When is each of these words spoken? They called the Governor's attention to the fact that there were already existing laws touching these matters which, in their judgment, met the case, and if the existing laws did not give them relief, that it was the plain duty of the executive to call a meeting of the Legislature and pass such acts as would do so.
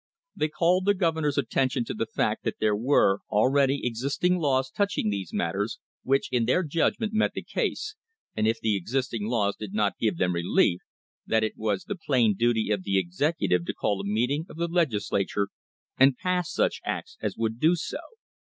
They 0.35 0.47
called 0.49 0.85
the 0.85 0.95
Governor's 0.95 1.37
attention 1.37 1.85
to 1.85 1.93
the 1.93 2.07
fact 2.07 2.43
that 2.43 2.55
there 2.59 2.75
were 2.75 3.19
already 3.29 3.81
existing 3.85 4.39
laws 4.39 4.71
touching 4.71 5.11
these 5.11 5.31
matters 5.31 5.77
which, 6.01 6.27
in 6.31 6.45
their 6.45 6.63
judgment, 6.63 7.13
met 7.13 7.33
the 7.33 7.43
case, 7.43 7.93
and 8.35 8.47
if 8.47 8.59
the 8.59 8.75
existing 8.75 9.27
laws 9.27 9.55
did 9.55 9.75
not 9.75 9.99
give 9.99 10.17
them 10.17 10.33
relief, 10.33 10.81
that 11.27 11.43
it 11.43 11.55
was 11.55 11.83
the 11.83 11.93
plain 11.95 12.33
duty 12.33 12.71
of 12.71 12.81
the 12.81 12.97
executive 12.97 13.63
to 13.67 13.75
call 13.75 14.01
a 14.01 14.03
meeting 14.03 14.47
of 14.49 14.57
the 14.57 14.67
Legislature 14.67 15.49
and 15.99 16.17
pass 16.17 16.51
such 16.51 16.81
acts 16.83 17.15
as 17.21 17.37
would 17.37 17.59
do 17.59 17.75
so. 17.75 17.99